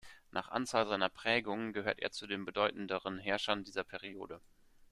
[0.31, 4.41] Nach Anzahl seiner Prägungen gehört er zu den bedeutenderen Herrschern dieser Periode.